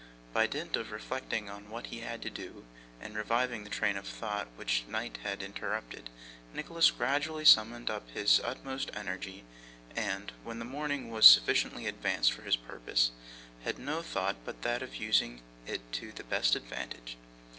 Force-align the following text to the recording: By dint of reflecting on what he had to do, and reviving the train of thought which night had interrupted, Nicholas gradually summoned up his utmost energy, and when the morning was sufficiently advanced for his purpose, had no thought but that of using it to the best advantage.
By 0.33 0.47
dint 0.47 0.75
of 0.77 0.89
reflecting 0.91 1.47
on 1.47 1.69
what 1.69 1.85
he 1.93 1.99
had 1.99 2.23
to 2.23 2.31
do, 2.31 2.65
and 2.99 3.15
reviving 3.15 3.63
the 3.63 3.69
train 3.69 3.97
of 3.97 4.07
thought 4.07 4.47
which 4.55 4.83
night 4.87 5.19
had 5.21 5.43
interrupted, 5.43 6.09
Nicholas 6.55 6.89
gradually 6.89 7.45
summoned 7.45 7.91
up 7.91 8.09
his 8.09 8.41
utmost 8.43 8.89
energy, 8.95 9.43
and 9.95 10.31
when 10.43 10.57
the 10.57 10.65
morning 10.65 11.11
was 11.11 11.27
sufficiently 11.27 11.85
advanced 11.85 12.33
for 12.33 12.41
his 12.41 12.55
purpose, 12.55 13.11
had 13.63 13.77
no 13.77 14.01
thought 14.01 14.37
but 14.43 14.63
that 14.63 14.81
of 14.81 14.95
using 14.95 15.43
it 15.67 15.81
to 15.93 16.11
the 16.11 16.23
best 16.23 16.55
advantage. 16.55 17.15